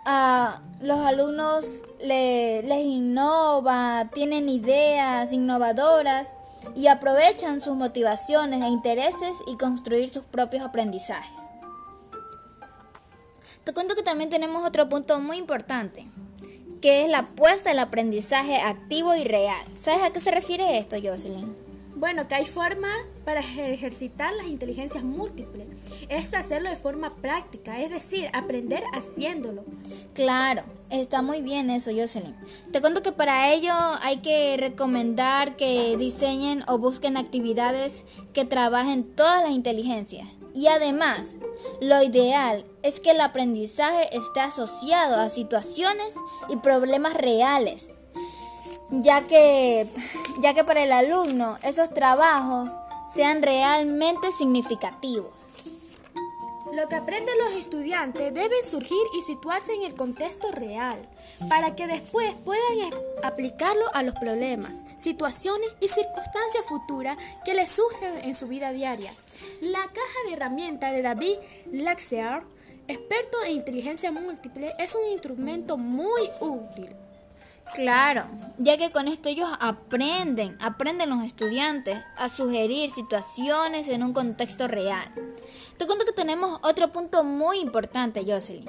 a 0.06 0.60
los 0.80 1.00
alumnos 1.00 1.66
les 2.00 2.84
innova, 2.84 4.10
tienen 4.12 4.48
ideas 4.48 5.32
innovadoras 5.32 6.32
y 6.74 6.88
aprovechan 6.88 7.60
sus 7.60 7.74
motivaciones 7.76 8.62
e 8.62 8.68
intereses 8.68 9.36
y 9.46 9.56
construir 9.56 10.08
sus 10.08 10.24
propios 10.24 10.62
aprendizajes. 10.62 11.40
Te 13.64 13.72
cuento 13.72 13.94
que 13.94 14.02
también 14.02 14.28
tenemos 14.28 14.66
otro 14.66 14.90
punto 14.90 15.20
muy 15.20 15.38
importante, 15.38 16.06
que 16.82 17.04
es 17.04 17.08
la 17.08 17.20
apuesta 17.20 17.70
al 17.70 17.78
aprendizaje 17.78 18.58
activo 18.58 19.14
y 19.14 19.24
real. 19.24 19.64
¿Sabes 19.74 20.02
a 20.02 20.10
qué 20.10 20.20
se 20.20 20.30
refiere 20.30 20.78
esto, 20.78 20.96
Jocelyn? 21.02 21.63
Bueno, 21.96 22.26
que 22.26 22.34
hay 22.34 22.44
formas 22.44 22.94
para 23.24 23.40
ejercitar 23.40 24.32
las 24.34 24.46
inteligencias 24.46 25.04
múltiples. 25.04 25.66
Es 26.08 26.34
hacerlo 26.34 26.68
de 26.68 26.76
forma 26.76 27.14
práctica, 27.16 27.80
es 27.80 27.90
decir, 27.90 28.28
aprender 28.32 28.82
haciéndolo. 28.92 29.64
Claro, 30.12 30.64
está 30.90 31.22
muy 31.22 31.40
bien 31.40 31.70
eso, 31.70 31.92
Jocelyn. 31.96 32.34
Te 32.72 32.80
cuento 32.80 33.02
que 33.02 33.12
para 33.12 33.52
ello 33.52 33.72
hay 34.02 34.18
que 34.18 34.56
recomendar 34.58 35.56
que 35.56 35.96
diseñen 35.96 36.64
o 36.66 36.78
busquen 36.78 37.16
actividades 37.16 38.04
que 38.32 38.44
trabajen 38.44 39.04
todas 39.14 39.44
las 39.44 39.52
inteligencias. 39.52 40.28
Y 40.52 40.66
además, 40.66 41.36
lo 41.80 42.02
ideal 42.02 42.64
es 42.82 43.00
que 43.00 43.12
el 43.12 43.20
aprendizaje 43.20 44.16
esté 44.16 44.40
asociado 44.40 45.20
a 45.20 45.28
situaciones 45.28 46.14
y 46.48 46.56
problemas 46.56 47.14
reales 47.14 47.93
ya 49.02 49.22
que, 49.22 49.88
ya 50.40 50.54
que 50.54 50.64
para 50.64 50.84
el 50.84 50.92
alumno 50.92 51.58
esos 51.62 51.92
trabajos 51.92 52.70
sean 53.12 53.42
realmente 53.42 54.30
significativos. 54.32 55.32
Lo 56.72 56.88
que 56.88 56.96
aprenden 56.96 57.38
los 57.38 57.52
estudiantes 57.52 58.34
deben 58.34 58.64
surgir 58.68 59.06
y 59.16 59.22
situarse 59.22 59.72
en 59.74 59.84
el 59.84 59.94
contexto 59.94 60.50
real, 60.50 61.08
para 61.48 61.76
que 61.76 61.86
después 61.86 62.34
puedan 62.44 62.90
aplicarlo 63.22 63.94
a 63.94 64.02
los 64.02 64.14
problemas, 64.16 64.72
situaciones 64.98 65.70
y 65.80 65.86
circunstancias 65.86 66.64
futuras 66.68 67.16
que 67.44 67.54
les 67.54 67.70
surgen 67.70 68.24
en 68.24 68.34
su 68.34 68.48
vida 68.48 68.72
diaria. 68.72 69.12
La 69.60 69.82
caja 69.82 70.18
de 70.26 70.32
herramientas 70.32 70.92
de 70.92 71.02
David 71.02 71.36
Laxer, 71.70 72.42
experto 72.88 73.38
en 73.44 73.52
inteligencia 73.52 74.10
múltiple, 74.10 74.72
es 74.80 74.96
un 74.96 75.12
instrumento 75.12 75.76
muy 75.76 76.28
útil 76.40 77.03
Claro, 77.72 78.26
ya 78.58 78.76
que 78.76 78.92
con 78.92 79.08
esto 79.08 79.28
ellos 79.28 79.48
aprenden, 79.58 80.56
aprenden 80.60 81.10
los 81.10 81.24
estudiantes 81.24 81.98
a 82.16 82.28
sugerir 82.28 82.90
situaciones 82.90 83.88
en 83.88 84.02
un 84.02 84.12
contexto 84.12 84.68
real. 84.68 85.10
Te 85.78 85.86
cuento 85.86 86.04
que 86.04 86.12
tenemos 86.12 86.60
otro 86.62 86.92
punto 86.92 87.24
muy 87.24 87.58
importante, 87.58 88.24
Jocelyn. 88.24 88.68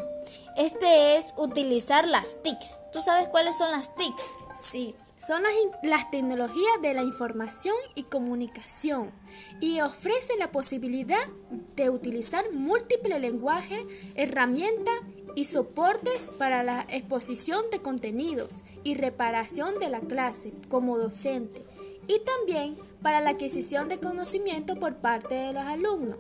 Este 0.58 1.18
es 1.18 1.26
utilizar 1.38 2.08
las 2.08 2.42
TICs. 2.42 2.78
¿Tú 2.94 3.02
sabes 3.04 3.28
cuáles 3.28 3.58
son 3.58 3.72
las 3.72 3.94
TICs? 3.96 4.24
Sí, 4.60 4.96
son 5.18 5.44
las, 5.44 5.52
las, 5.84 6.12
tecnologías 6.12 6.82
de 6.82 6.94
la 6.94 7.04
información 7.04 7.76
y 7.96 8.04
comunicación 8.04 9.12
y 9.60 9.82
ofrecen 9.82 10.40
la 10.40 10.52
posibilidad 10.52 11.28
de 11.76 11.90
utilizar 11.90 12.52
múltiples 12.52 13.20
lenguajes, 13.20 13.86
herramientas 14.16 14.96
y 15.36 15.46
soportes 15.46 16.32
para 16.38 16.64
la 16.64 16.86
exposición 16.90 17.64
de 17.72 17.82
contenidos 17.82 18.64
y 18.84 18.96
reparación 18.96 19.80
de 19.80 19.90
la 19.90 20.00
clase 20.00 20.54
como 20.70 20.98
docente 20.98 21.66
y 22.08 22.20
también 22.20 22.78
para 23.02 23.22
la 23.22 23.32
adquisición 23.32 23.90
de 23.90 24.00
conocimiento 24.00 24.76
por 24.76 24.96
parte 24.96 25.36
de 25.36 25.54
los 25.54 25.64
alumnos. 25.64 26.18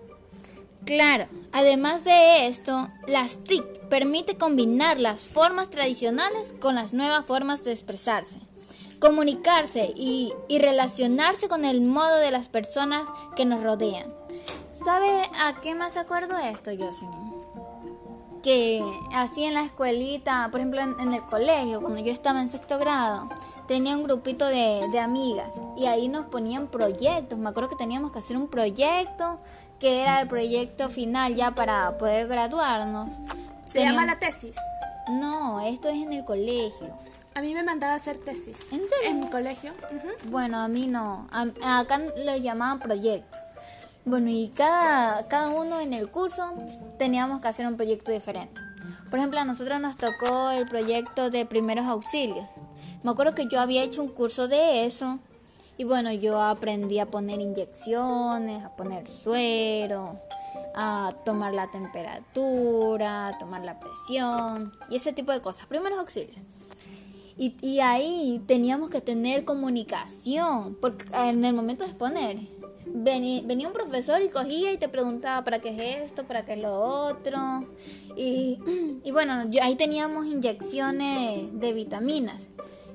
Claro, 0.86 1.28
además 1.52 2.04
de 2.04 2.48
esto, 2.48 2.90
las 3.08 3.44
TIC 3.44 3.64
permite 3.90 4.38
combinar 4.38 5.00
las 5.00 5.22
formas 5.22 5.72
tradicionales 5.72 6.54
con 6.60 6.76
las 6.76 6.94
nuevas 6.94 7.26
formas 7.26 7.64
de 7.64 7.72
expresarse, 7.72 8.38
comunicarse 9.06 9.94
y, 9.96 10.34
y 10.48 10.60
relacionarse 10.60 11.48
con 11.48 11.66
el 11.66 11.82
modo 11.82 12.18
de 12.18 12.32
las 12.32 12.48
personas 12.48 13.04
que 13.36 13.46
nos 13.46 13.64
rodean. 13.64 14.14
¿Sabe 14.84 15.22
a 15.40 15.60
qué 15.62 15.76
más 15.76 15.98
acuerdo 15.98 16.38
esto, 16.38 16.72
Jocelyn? 16.72 17.36
que 18.46 18.80
así 19.12 19.44
en 19.44 19.56
la 19.56 19.64
escuelita, 19.64 20.50
por 20.52 20.60
ejemplo 20.60 20.80
en, 20.80 21.14
el 21.14 21.24
colegio, 21.24 21.82
cuando 21.82 22.00
yo 22.00 22.14
estaba 22.14 22.40
en 22.40 22.48
sexto 22.48 22.78
grado, 22.78 23.28
tenía 23.68 23.98
un 23.98 24.04
grupito 24.04 24.46
de, 24.46 24.88
de, 24.92 25.00
amigas 25.00 25.50
y 25.76 25.88
ahí 25.88 26.08
nos 26.08 26.28
ponían 26.28 26.68
proyectos. 26.68 27.40
Me 27.40 27.50
acuerdo 27.50 27.70
que 27.70 27.76
teníamos 27.76 28.12
que 28.12 28.20
hacer 28.20 28.38
un 28.38 28.48
proyecto 28.48 29.40
que 29.80 30.00
era 30.04 30.22
el 30.22 30.28
proyecto 30.28 30.90
final 30.90 31.34
ya 31.34 31.56
para 31.56 31.98
poder 31.98 32.28
graduarnos. 32.28 33.10
¿Se 33.66 33.82
llama 33.82 34.06
la 34.06 34.20
tesis? 34.20 34.56
No, 35.10 35.60
esto 35.62 35.90
es 35.90 35.96
en 35.96 36.14
el 36.14 36.24
colegio. 36.24 36.94
A 37.36 37.42
mí 37.42 37.54
me 37.54 37.64
mandaba 37.64 37.96
hacer 37.96 38.18
tesis. 38.18 38.66
¿En 38.72 38.88
serio? 38.88 39.10
En 39.10 39.20
mi 39.20 39.30
colegio. 39.30 39.74
Bueno, 40.30 40.58
a 40.60 40.70
mí 40.70 40.88
no. 40.88 41.28
acá 41.62 42.00
lo 42.00 42.38
llamaban 42.38 42.80
proyecto. 42.80 43.38
Bueno, 44.06 44.30
y 44.30 44.54
cada, 44.56 45.28
cada 45.28 45.50
uno 45.50 45.82
en 45.82 45.92
el 45.92 46.10
curso 46.10 46.54
teníamos 46.98 47.42
que 47.42 47.50
hacer 47.50 47.68
un 47.68 47.76
proyecto 47.76 48.14
diferente. 48.14 48.62
Por 49.10 49.20
ejemplo, 49.20 49.42
a 49.42 49.44
nosotros 49.44 49.82
nos 49.82 49.98
tocó 49.98 50.50
el 50.52 50.66
proyecto 50.66 51.30
de 51.30 51.46
primeros 51.46 51.86
auxilios. 51.88 52.48
Me 53.04 53.12
acuerdo 53.12 53.36
que 53.36 53.48
yo 53.48 53.60
había 53.60 53.84
hecho 53.84 54.02
un 54.02 54.10
curso 54.10 54.48
de 54.48 54.86
eso 54.86 55.20
y 55.78 55.84
bueno, 55.84 56.14
yo 56.14 56.40
aprendí 56.42 57.00
a 57.00 57.08
poner 57.08 57.42
inyecciones, 57.42 58.64
a 58.64 58.70
poner 58.78 59.10
suero, 59.10 60.22
a 60.74 61.14
tomar 61.26 61.54
la 61.54 61.70
temperatura, 61.70 63.28
a 63.28 63.38
tomar 63.38 63.66
la 63.66 63.78
presión 63.78 64.72
y 64.90 64.96
ese 64.96 65.12
tipo 65.12 65.34
de 65.34 65.42
cosas. 65.42 65.66
Primeros 65.66 66.00
auxilios. 66.00 66.40
Y, 67.38 67.56
y 67.62 67.80
ahí 67.82 68.42
teníamos 68.48 68.90
que 68.90 69.02
tener 69.02 69.44
comunicación, 69.44 70.76
porque 70.80 71.06
en 71.14 71.44
el 71.44 71.54
momento 71.54 71.84
de 71.84 71.90
exponer 71.92 72.38
venía, 72.96 73.68
un 73.68 73.74
profesor 73.74 74.22
y 74.22 74.30
cogía 74.30 74.72
y 74.72 74.78
te 74.78 74.88
preguntaba 74.88 75.44
para 75.44 75.60
qué 75.60 75.70
es 75.70 76.10
esto, 76.10 76.24
para 76.24 76.46
qué 76.46 76.54
es 76.54 76.60
lo 76.60 76.80
otro. 76.80 77.66
Y, 78.16 78.60
bueno, 79.12 79.50
ahí 79.62 79.76
teníamos 79.76 80.26
inyecciones 80.26 81.60
de 81.60 81.74
vitaminas. 81.74 82.50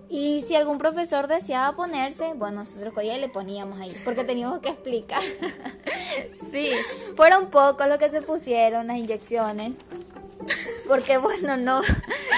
Y 0.09 0.43
si 0.43 0.57
algún 0.57 0.79
profesor 0.79 1.29
deseaba 1.29 1.77
ponerse, 1.77 2.33
bueno, 2.35 2.61
nosotros 2.61 2.93
cogía 2.93 3.17
y 3.17 3.21
le 3.21 3.29
poníamos 3.29 3.81
ahí, 3.81 3.93
porque 4.05 4.25
teníamos 4.25 4.59
que 4.59 4.71
explicar. 4.71 5.23
sí, 6.51 6.71
fueron 7.17 7.51
pocos 7.51 7.87
los 7.87 7.99
que 7.99 8.09
se 8.09 8.23
pusieron 8.23 8.89
las 8.89 8.97
inyecciones. 8.97 9.73
Porque 10.89 11.19
bueno, 11.19 11.57
no, 11.59 11.83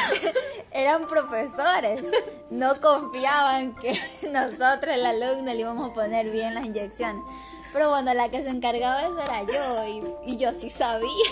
eran 0.75 1.07
profesores, 1.07 2.05
no 2.51 2.81
confiaban 2.81 3.75
que 3.77 3.93
nosotros, 4.31 4.95
el 4.95 5.07
alumno, 5.07 5.53
le 5.53 5.61
íbamos 5.61 5.91
a 5.91 5.95
poner 5.95 6.31
bien 6.31 6.55
las 6.55 6.65
inyecciones. 6.65 7.23
Pero 7.73 7.89
bueno, 7.89 8.13
la 8.13 8.29
que 8.29 8.43
se 8.43 8.51
encargaba 8.51 9.01
de 9.01 9.07
eso 9.07 9.19
era 9.19 9.43
yo 9.45 10.15
y, 10.27 10.37
yo 10.37 10.53
sí 10.53 10.69
sabía. 10.69 11.31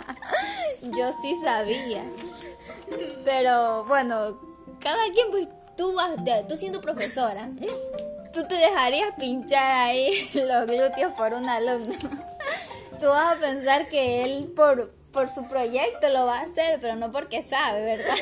yo 0.82 1.12
sí 1.22 1.40
sabía. 1.42 2.02
Pero 3.24 3.84
bueno, 3.84 4.40
cada 4.80 5.04
quien, 5.12 5.30
pues 5.30 5.48
tú, 5.76 5.94
vas, 5.94 6.10
tú 6.48 6.56
siendo 6.56 6.80
profesora, 6.80 7.48
tú 8.32 8.44
te 8.48 8.56
dejarías 8.56 9.14
pinchar 9.16 9.72
ahí 9.72 10.30
los 10.34 10.66
glúteos 10.66 11.12
por 11.12 11.32
un 11.32 11.48
alumno. 11.48 11.94
tú 12.98 13.06
vas 13.06 13.36
a 13.36 13.40
pensar 13.40 13.86
que 13.86 14.24
él 14.24 14.52
por, 14.56 14.92
por 15.12 15.28
su 15.28 15.44
proyecto 15.46 16.08
lo 16.08 16.26
va 16.26 16.38
a 16.38 16.42
hacer, 16.42 16.78
pero 16.80 16.96
no 16.96 17.12
porque 17.12 17.42
sabe, 17.42 17.82
¿verdad? 17.82 18.14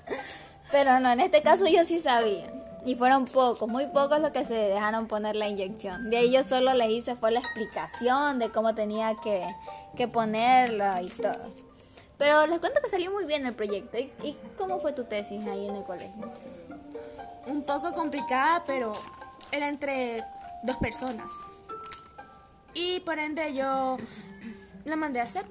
pero 0.70 1.00
no, 1.00 1.12
en 1.12 1.20
este 1.20 1.42
caso 1.42 1.66
yo 1.66 1.84
sí 1.84 1.98
sabía. 1.98 2.46
Y 2.84 2.94
fueron 2.94 3.26
pocos, 3.26 3.68
muy 3.68 3.86
pocos 3.88 4.20
los 4.20 4.30
que 4.30 4.44
se 4.44 4.54
dejaron 4.54 5.08
poner 5.08 5.36
la 5.36 5.48
inyección. 5.48 6.08
De 6.10 6.18
ahí 6.18 6.32
yo 6.32 6.42
solo 6.44 6.72
les 6.74 6.90
hice 6.90 7.16
fue 7.16 7.32
la 7.32 7.40
explicación 7.40 8.38
de 8.38 8.50
cómo 8.50 8.74
tenía 8.74 9.16
que, 9.22 9.44
que 9.96 10.08
ponerlo 10.08 10.84
y 11.02 11.08
todo. 11.08 11.52
Pero 12.16 12.46
les 12.46 12.60
cuento 12.60 12.80
que 12.82 12.88
salió 12.88 13.10
muy 13.10 13.24
bien 13.24 13.46
el 13.46 13.54
proyecto. 13.54 13.98
¿Y, 13.98 14.12
¿Y, 14.22 14.36
cómo 14.56 14.78
fue 14.80 14.92
tu 14.92 15.04
tesis 15.04 15.46
ahí 15.46 15.66
en 15.66 15.76
el 15.76 15.84
colegio? 15.84 16.32
Un 17.46 17.62
poco 17.62 17.92
complicada, 17.92 18.62
pero 18.66 18.92
era 19.52 19.68
entre 19.68 20.24
dos 20.62 20.76
personas. 20.76 21.30
Y 22.74 23.00
por 23.00 23.18
ende 23.18 23.54
yo 23.54 23.98
la 24.84 24.96
mandé 24.96 25.20
a 25.20 25.24
hacer. 25.24 25.44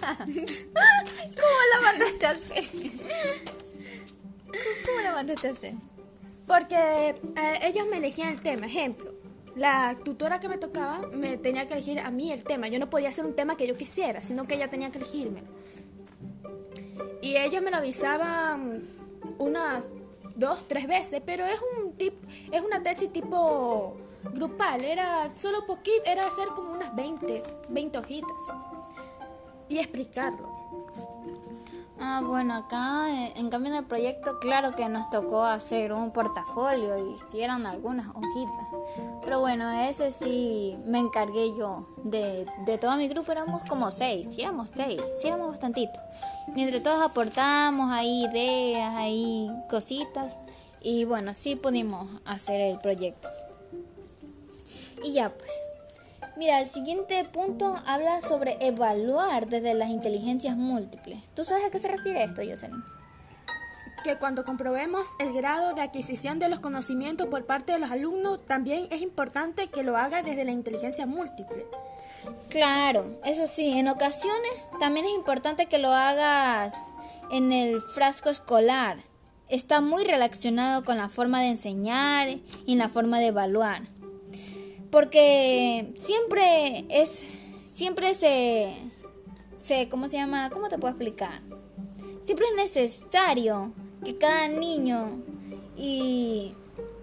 ¿Cómo 0.00 1.58
la 1.72 1.80
mandaste 1.82 2.26
a 2.26 2.30
hacer? 2.30 2.64
¿Cómo 4.86 5.00
la 5.02 5.12
mandaste 5.12 5.48
a 5.48 5.50
hacer? 5.52 5.74
Porque 6.46 6.76
eh, 6.76 7.58
ellos 7.62 7.86
me 7.90 7.98
elegían 7.98 8.32
el 8.32 8.40
tema. 8.40 8.66
Ejemplo, 8.66 9.12
la 9.54 9.96
tutora 10.04 10.40
que 10.40 10.48
me 10.48 10.58
tocaba 10.58 11.06
me 11.08 11.36
tenía 11.36 11.66
que 11.66 11.74
elegir 11.74 12.00
a 12.00 12.10
mí 12.10 12.32
el 12.32 12.42
tema. 12.44 12.68
Yo 12.68 12.78
no 12.78 12.88
podía 12.88 13.10
hacer 13.10 13.26
un 13.26 13.34
tema 13.34 13.56
que 13.56 13.66
yo 13.66 13.76
quisiera, 13.76 14.22
sino 14.22 14.46
que 14.46 14.54
ella 14.54 14.68
tenía 14.68 14.90
que 14.90 14.98
elegirme. 14.98 15.42
Y 17.20 17.36
ellos 17.36 17.62
me 17.62 17.70
lo 17.70 17.76
avisaban 17.78 18.82
unas 19.38 19.86
dos, 20.36 20.66
tres 20.68 20.86
veces, 20.86 21.20
pero 21.24 21.44
es 21.44 21.60
un 21.76 21.92
tip, 21.92 22.14
es 22.52 22.62
una 22.62 22.82
tesis 22.82 23.12
tipo 23.12 23.96
grupal, 24.32 24.84
era 24.84 25.30
solo 25.36 25.66
poquito, 25.66 26.02
era 26.06 26.26
hacer 26.26 26.48
como 26.48 26.72
unas 26.72 26.94
20, 26.94 27.42
20 27.68 27.98
hojitas 27.98 28.32
y 29.68 29.78
explicarlo. 29.78 30.58
Ah, 32.00 32.22
bueno, 32.24 32.54
acá 32.54 33.08
eh, 33.10 33.32
en 33.34 33.50
cambio 33.50 33.72
en 33.72 33.78
el 33.78 33.84
proyecto, 33.84 34.38
claro 34.38 34.76
que 34.76 34.88
nos 34.88 35.10
tocó 35.10 35.42
hacer 35.42 35.92
un 35.92 36.12
portafolio 36.12 36.96
y 36.96 37.14
hicieron 37.14 37.66
algunas 37.66 38.08
hojitas. 38.08 38.66
Pero 39.24 39.40
bueno, 39.40 39.68
ese 39.72 40.12
sí 40.12 40.76
me 40.84 41.00
encargué 41.00 41.56
yo. 41.58 41.88
De, 42.04 42.46
de 42.64 42.78
todo 42.78 42.96
mi 42.96 43.08
grupo 43.08 43.32
éramos 43.32 43.62
como 43.68 43.90
seis, 43.90 44.28
sí 44.32 44.42
éramos 44.42 44.70
seis, 44.70 45.00
sí 45.20 45.26
éramos 45.26 45.48
bastantitos. 45.48 46.00
Mientras 46.54 46.84
todos 46.84 47.02
aportamos 47.02 47.90
ahí 47.90 48.26
ideas, 48.26 48.94
ahí 48.94 49.50
cositas. 49.68 50.32
Y 50.80 51.04
bueno, 51.04 51.34
sí 51.34 51.56
pudimos 51.56 52.08
hacer 52.24 52.60
el 52.60 52.78
proyecto. 52.78 53.28
Y 55.02 55.14
ya 55.14 55.30
pues. 55.30 55.67
Mira, 56.38 56.60
el 56.60 56.70
siguiente 56.70 57.24
punto 57.24 57.74
habla 57.84 58.20
sobre 58.20 58.58
evaluar 58.60 59.48
desde 59.48 59.74
las 59.74 59.90
inteligencias 59.90 60.56
múltiples. 60.56 61.18
¿Tú 61.34 61.42
sabes 61.42 61.64
a 61.64 61.70
qué 61.70 61.80
se 61.80 61.88
refiere 61.88 62.22
esto, 62.22 62.42
Jocelyn? 62.48 62.84
Que 64.04 64.18
cuando 64.18 64.44
comprobemos 64.44 65.08
el 65.18 65.32
grado 65.32 65.74
de 65.74 65.82
adquisición 65.82 66.38
de 66.38 66.48
los 66.48 66.60
conocimientos 66.60 67.26
por 67.26 67.44
parte 67.44 67.72
de 67.72 67.80
los 67.80 67.90
alumnos, 67.90 68.46
también 68.46 68.86
es 68.92 69.02
importante 69.02 69.66
que 69.66 69.82
lo 69.82 69.96
haga 69.96 70.22
desde 70.22 70.44
la 70.44 70.52
inteligencia 70.52 71.06
múltiple. 71.06 71.66
Claro, 72.50 73.18
eso 73.24 73.48
sí, 73.48 73.76
en 73.76 73.88
ocasiones 73.88 74.70
también 74.78 75.06
es 75.06 75.14
importante 75.14 75.66
que 75.66 75.78
lo 75.78 75.90
hagas 75.90 76.72
en 77.32 77.50
el 77.50 77.80
frasco 77.80 78.30
escolar. 78.30 78.98
Está 79.48 79.80
muy 79.80 80.04
relacionado 80.04 80.84
con 80.84 80.98
la 80.98 81.08
forma 81.08 81.40
de 81.40 81.48
enseñar 81.48 82.28
y 82.64 82.76
la 82.76 82.88
forma 82.88 83.18
de 83.18 83.26
evaluar 83.26 83.97
porque 84.90 85.92
siempre 85.96 86.84
es, 86.88 87.24
siempre 87.72 88.14
se, 88.14 88.72
se, 89.58 89.88
¿cómo 89.88 90.08
se 90.08 90.16
llama? 90.16 90.50
¿Cómo 90.50 90.68
te 90.68 90.78
puedo 90.78 90.92
explicar? 90.92 91.40
Siempre 92.24 92.46
es 92.50 92.56
necesario 92.56 93.72
que 94.04 94.16
cada 94.16 94.48
niño 94.48 95.22
y, 95.76 96.52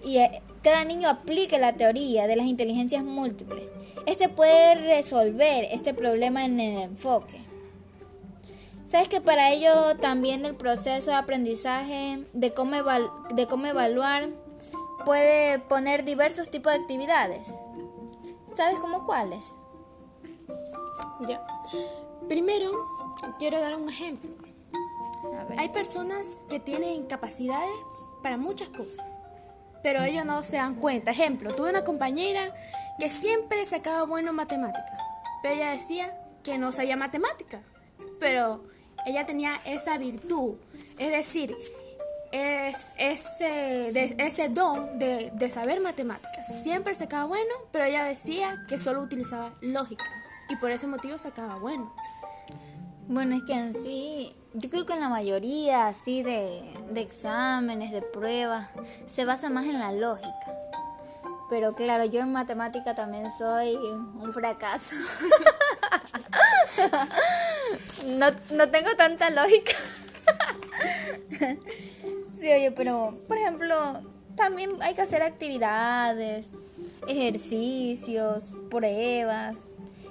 y 0.04 0.18
eh, 0.18 0.42
cada 0.63 0.84
niño 0.84 1.10
aplique 1.10 1.60
la 1.60 1.74
teoría 1.74 2.27
de 2.27 2.36
las 2.36 2.48
inteligencias 2.48 3.04
múltiples. 3.04 3.65
Este 4.06 4.30
puede 4.30 4.75
resolver 4.75 5.68
este 5.72 5.94
problema 5.94 6.46
en 6.46 6.60
el 6.60 6.82
enfoque. 6.82 7.39
Sabes 8.86 9.10
que 9.10 9.20
para 9.20 9.51
ello 9.51 9.96
también 10.00 10.46
el 10.46 10.56
proceso 10.56 11.10
de 11.10 11.18
aprendizaje 11.18 12.24
de 12.34 12.54
cómo, 12.54 12.75
de 13.34 13.48
cómo 13.48 13.65
evaluar 13.65 14.30
puede 15.05 15.59
poner 15.59 16.03
diversos 16.03 16.50
tipos 16.50 16.74
de 16.74 16.79
actividades. 16.79 17.47
¿Sabes 18.55 18.79
cómo 18.79 19.05
cuáles? 19.05 19.45
Ya. 21.27 21.45
Primero, 22.27 22.71
quiero 23.39 23.59
dar 23.59 23.75
un 23.75 23.89
ejemplo. 23.89 24.31
Hay 25.57 25.69
personas 25.69 26.43
que 26.50 26.59
tienen 26.59 27.05
capacidades 27.05 27.75
para 28.21 28.38
muchas 28.38 28.69
cosas, 28.69 29.05
pero 29.83 30.03
ellos 30.03 30.25
no 30.25 30.43
se 30.43 30.57
dan 30.57 30.75
cuenta. 30.75 31.12
Ejemplo, 31.12 31.55
tuve 31.55 31.69
una 31.69 31.83
compañera 31.83 32.53
que 33.00 33.09
siempre 33.09 33.65
sacaba 33.65 34.03
bueno 34.03 34.29
en 34.31 34.35
matemáticas, 34.35 35.01
pero 35.41 35.55
ella 35.55 35.71
decía 35.71 36.17
que 36.43 36.57
no 36.57 36.71
sabía 36.71 36.95
matemática, 36.95 37.62
pero 38.19 38.63
ella 39.05 39.25
tenía 39.25 39.62
esa 39.65 39.97
virtud. 39.97 40.55
Es 40.97 41.12
decir, 41.12 41.55
es 42.36 42.88
ese, 42.98 44.15
ese 44.18 44.50
don 44.50 45.00
de, 45.00 45.32
de, 45.34 45.50
saber 45.50 45.80
matemáticas. 45.80 46.62
Siempre 46.63 46.94
sacaba 46.96 47.25
bueno, 47.25 47.54
pero 47.72 47.86
ella 47.86 48.04
decía 48.04 48.65
que 48.68 48.77
solo 48.77 49.01
utilizaba 49.01 49.54
lógica 49.62 50.04
y 50.50 50.56
por 50.58 50.72
ese 50.72 50.88
motivo 50.88 51.18
sacaba 51.18 51.56
bueno. 51.56 51.94
Bueno, 53.08 53.38
es 53.38 53.44
que 53.44 53.54
en 53.54 53.74
sí, 53.74 54.36
yo 54.54 54.70
creo 54.70 54.86
que 54.86 54.94
en 54.94 55.00
la 55.00 55.10
mayoría 55.10 55.88
así 55.88 56.24
de, 56.24 56.62
de 56.92 57.01
exámenes, 57.01 57.92
de 57.92 58.01
pruebas, 58.01 58.68
se 59.06 59.25
basa 59.25 59.50
más 59.50 59.65
en 59.65 59.80
la 59.80 59.92
lógica. 59.92 60.51
Pero 61.50 61.75
claro, 61.75 62.06
yo 62.06 62.22
en 62.22 62.32
matemática 62.32 62.96
también 62.96 63.32
soy 63.32 63.75
un 63.75 64.34
fracaso. 64.34 64.96
no, 68.08 68.32
no 68.51 68.70
tengo 68.70 68.96
tanta 68.98 69.30
lógica. 69.30 69.74
Pero 72.75 73.18
por 73.28 73.38
ejemplo, 73.38 73.75
también 74.36 74.72
hay 74.82 74.94
que 74.94 75.02
hacer 75.02 75.22
actividades, 75.24 76.48
ejercicios, 77.08 78.46
pruebas, 78.70 79.68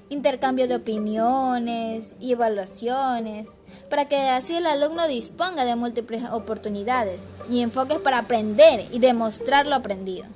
intercambio 0.08 0.66
de 0.66 0.76
opiniones 0.76 2.14
y 2.20 2.32
evaluaciones, 2.32 3.46
para 3.90 4.06
que 4.08 4.16
así 4.16 4.56
el 4.56 4.66
alumno 4.66 5.06
disponga 5.08 5.64
de 5.64 5.76
múltiples 5.76 6.24
oportunidades 6.30 7.22
y 7.50 7.60
enfoques 7.62 7.98
para 7.98 8.18
aprender 8.18 8.84
y 8.90 8.98
demostrar 8.98 9.66
lo 9.66 9.74
aprendido. 9.74 10.26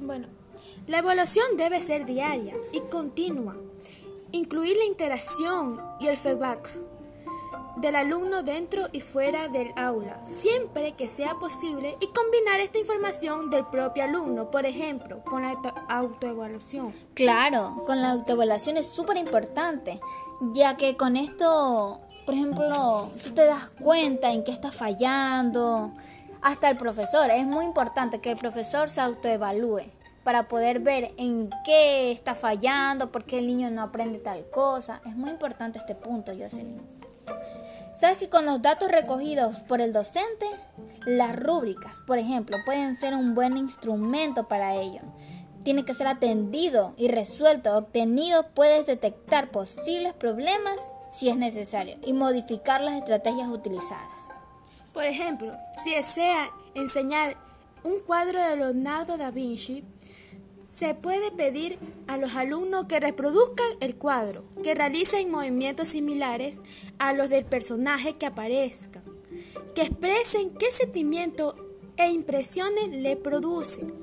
Bueno, 0.00 0.28
la 0.86 0.98
evaluación 0.98 1.56
debe 1.56 1.80
ser 1.80 2.06
diaria 2.06 2.54
y 2.72 2.80
continua, 2.80 3.56
incluir 4.32 4.76
la 4.76 4.84
interacción 4.84 5.80
y 6.00 6.08
el 6.08 6.16
feedback 6.16 6.68
del 7.76 7.96
alumno 7.96 8.42
dentro 8.42 8.88
y 8.92 9.00
fuera 9.00 9.48
del 9.48 9.72
aula, 9.76 10.20
siempre 10.26 10.92
que 10.92 11.08
sea 11.08 11.34
posible, 11.34 11.96
y 12.00 12.06
combinar 12.08 12.60
esta 12.60 12.78
información 12.78 13.50
del 13.50 13.66
propio 13.66 14.04
alumno, 14.04 14.50
por 14.50 14.66
ejemplo, 14.66 15.22
con 15.24 15.42
la 15.42 15.54
autoevaluación. 15.88 16.94
Claro, 17.14 17.82
con 17.86 18.00
la 18.02 18.12
autoevaluación 18.12 18.76
es 18.76 18.88
súper 18.88 19.16
importante, 19.16 20.00
ya 20.52 20.76
que 20.76 20.96
con 20.96 21.16
esto, 21.16 22.00
por 22.26 22.34
ejemplo, 22.34 23.10
tú 23.22 23.30
te 23.30 23.46
das 23.46 23.70
cuenta 23.80 24.32
en 24.32 24.44
qué 24.44 24.52
está 24.52 24.70
fallando, 24.70 25.92
hasta 26.42 26.68
el 26.68 26.76
profesor, 26.76 27.30
es 27.30 27.46
muy 27.46 27.64
importante 27.64 28.20
que 28.20 28.30
el 28.30 28.36
profesor 28.36 28.88
se 28.90 29.00
autoevalúe 29.00 29.84
para 30.24 30.48
poder 30.48 30.80
ver 30.80 31.12
en 31.16 31.50
qué 31.64 32.12
está 32.12 32.34
fallando, 32.34 33.12
por 33.12 33.24
qué 33.24 33.38
el 33.38 33.46
niño 33.46 33.70
no 33.70 33.82
aprende 33.82 34.18
tal 34.18 34.48
cosa. 34.50 35.00
Es 35.06 35.14
muy 35.14 35.30
importante 35.30 35.78
este 35.78 35.94
punto, 35.94 36.32
Jocelyn. 36.32 36.80
¿Sabes 37.94 38.18
que 38.18 38.28
con 38.28 38.44
los 38.44 38.60
datos 38.60 38.90
recogidos 38.90 39.60
por 39.60 39.80
el 39.80 39.92
docente, 39.92 40.46
las 41.06 41.36
rúbricas, 41.36 41.98
por 42.06 42.18
ejemplo, 42.18 42.56
pueden 42.64 42.96
ser 42.96 43.14
un 43.14 43.34
buen 43.34 43.56
instrumento 43.56 44.48
para 44.48 44.74
ello? 44.74 45.00
Tiene 45.62 45.84
que 45.84 45.94
ser 45.94 46.08
atendido 46.08 46.94
y 46.96 47.08
resuelto. 47.08 47.76
Obtenido 47.76 48.48
puedes 48.52 48.86
detectar 48.86 49.50
posibles 49.50 50.12
problemas 50.12 50.80
si 51.10 51.28
es 51.28 51.36
necesario 51.36 51.96
y 52.04 52.12
modificar 52.12 52.80
las 52.80 52.96
estrategias 52.96 53.48
utilizadas. 53.48 54.20
Por 54.92 55.04
ejemplo, 55.04 55.56
si 55.84 55.94
desea 55.94 56.50
enseñar 56.74 57.36
un 57.84 58.00
cuadro 58.00 58.42
de 58.42 58.56
Leonardo 58.56 59.16
da 59.16 59.30
Vinci, 59.30 59.84
se 60.74 60.94
puede 60.94 61.30
pedir 61.30 61.78
a 62.08 62.16
los 62.16 62.34
alumnos 62.34 62.86
que 62.86 62.98
reproduzcan 62.98 63.68
el 63.80 63.94
cuadro, 63.94 64.44
que 64.62 64.74
realicen 64.74 65.30
movimientos 65.30 65.88
similares 65.88 66.62
a 66.98 67.12
los 67.12 67.30
del 67.30 67.44
personaje 67.44 68.14
que 68.14 68.26
aparezca, 68.26 69.00
que 69.74 69.82
expresen 69.82 70.54
qué 70.54 70.72
sentimiento 70.72 71.54
e 71.96 72.08
impresiones 72.08 72.88
le 72.88 73.14
producen, 73.14 73.94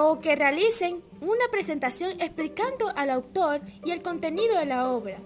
o 0.00 0.18
que 0.18 0.34
realicen 0.34 1.02
una 1.20 1.48
presentación 1.52 2.20
explicando 2.20 2.90
al 2.96 3.10
autor 3.10 3.60
y 3.84 3.92
el 3.92 4.02
contenido 4.02 4.58
de 4.58 4.64
la 4.64 4.90
obra. 4.90 5.18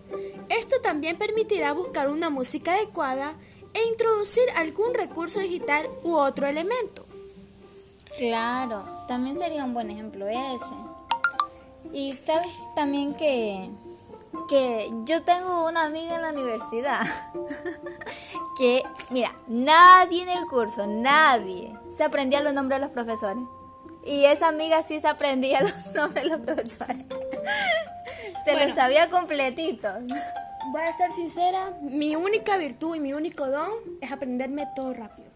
Esto 0.51 0.81
también 0.83 1.17
permitirá 1.17 1.73
buscar 1.73 2.11
una 2.11 2.29
música 2.29 2.75
adecuada 2.75 3.38
e 3.73 3.88
introducir 3.88 4.45
algún 4.57 4.93
recurso 4.93 5.41
digital 5.41 5.88
u 6.03 6.17
otro 6.17 6.47
elemento. 6.47 7.08
Claro, 8.19 8.83
también 9.07 9.39
sería 9.39 9.65
un 9.65 9.73
buen 9.73 9.91
ejemplo 9.93 10.27
ese. 10.27 10.75
Y 11.93 12.15
sabes 12.15 12.53
también 12.75 13.15
que, 13.15 13.71
que 14.49 14.91
yo 15.05 15.23
tengo 15.23 15.69
una 15.69 15.85
amiga 15.85 16.17
en 16.17 16.23
la 16.23 16.31
universidad 16.31 17.03
que, 18.59 18.83
mira, 19.11 19.33
nadie 19.47 20.23
en 20.25 20.31
el 20.31 20.47
curso, 20.47 20.85
nadie 20.89 21.73
se 21.91 22.03
aprendía 22.03 22.43
los 22.43 22.53
nombres 22.55 22.81
de 22.81 22.87
los 22.87 22.93
profesores. 22.93 23.45
Y 24.05 24.25
esa 24.25 24.49
amiga 24.49 24.83
sí 24.83 24.99
se 24.99 25.07
aprendía 25.07 25.61
los 25.63 25.95
nombres 25.95 26.25
de 26.25 26.31
los 26.31 26.41
profesores. 26.41 26.99
se 28.45 28.67
los 28.67 28.75
sabía 28.75 29.11
completitos. 29.11 29.95
Voy 30.73 30.83
a 30.83 30.97
ser 30.97 31.13
sincera, 31.13 31.73
mi 31.83 32.17
única 32.17 32.57
virtud 32.57 32.97
y 32.97 33.01
mi 33.01 33.13
único 33.13 33.47
don 33.47 33.71
es 34.01 34.11
aprenderme 34.11 34.67
todo 34.75 34.93
rápido 34.93 35.28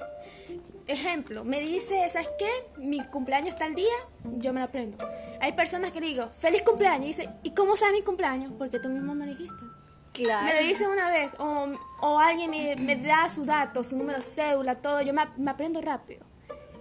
ejemplo, 0.87 1.45
me 1.45 1.61
dice, 1.61 2.09
¿sabes 2.11 2.31
qué? 2.38 2.51
Mi 2.77 3.05
cumpleaños 3.07 3.51
está 3.51 3.66
el 3.66 3.75
día, 3.75 3.95
yo 4.25 4.53
me 4.53 4.61
lo 4.61 4.66
aprendo. 4.66 4.99
Hay 5.40 5.53
personas 5.53 5.92
que 5.92 6.01
le 6.01 6.09
digo, 6.09 6.29
feliz 6.38 6.62
cumpleaños, 6.62 7.05
y 7.05 7.09
dice, 7.09 7.29
¿y 7.42 7.51
cómo 7.51 7.77
sabes 7.77 7.95
mi 7.95 8.03
cumpleaños? 8.03 8.53
Porque 8.59 8.79
tú 8.79 8.88
mismo 8.88 9.14
me 9.14 9.27
lo 9.27 9.33
dijiste. 9.33 9.64
Claro. 10.12 10.47
Me 10.47 10.61
lo 10.61 10.66
dice 10.66 10.87
una 10.87 11.11
vez, 11.11 11.35
o, 11.38 11.68
o 12.01 12.18
alguien 12.18 12.51
me, 12.51 12.77
me, 12.77 12.97
da 12.97 13.29
su 13.29 13.45
dato, 13.45 13.83
su 13.83 13.97
número 13.97 14.21
cédula, 14.21 14.75
todo, 14.75 15.01
yo 15.03 15.14
me, 15.14 15.23
me, 15.37 15.51
aprendo 15.51 15.81
rápido. 15.81 16.25